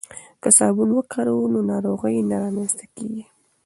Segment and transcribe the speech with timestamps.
[0.41, 3.23] که صابون وکاروو نو ناروغۍ نه رامنځته کیږي.